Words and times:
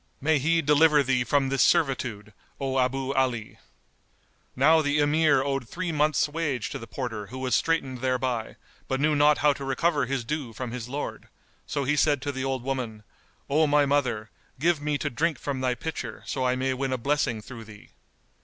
May 0.19 0.39
He 0.39 0.63
deliver 0.63 1.03
thee 1.03 1.23
from 1.23 1.49
this 1.49 1.61
servitude, 1.61 2.33
O 2.59 2.79
Abu 2.79 3.13
Ali!" 3.13 3.59
Now 4.55 4.81
the 4.81 4.97
Emir 4.97 5.43
owed 5.43 5.69
three 5.69 5.91
months' 5.91 6.27
wage 6.27 6.71
to 6.71 6.79
the 6.79 6.87
porter 6.87 7.27
who 7.27 7.37
was 7.37 7.53
straitened 7.53 7.99
thereby, 8.01 8.55
but 8.87 8.99
knew 8.99 9.15
not 9.15 9.37
how 9.37 9.53
to 9.53 9.63
recover 9.63 10.07
his 10.07 10.23
due 10.25 10.53
from 10.53 10.71
his 10.71 10.89
lord; 10.89 11.27
so 11.67 11.83
he 11.83 11.95
said 11.95 12.19
to 12.23 12.31
the 12.31 12.43
old 12.43 12.63
woman, 12.63 13.03
"O 13.47 13.67
my 13.67 13.85
mother, 13.85 14.31
give 14.59 14.81
me 14.81 14.97
to 14.97 15.11
drink 15.11 15.37
from 15.37 15.61
thy 15.61 15.75
pitcher, 15.75 16.23
so 16.25 16.47
I 16.47 16.55
may 16.55 16.73
win 16.73 16.91
a 16.91 16.97
blessing 16.97 17.39
through 17.39 17.65
thee." 17.65 17.89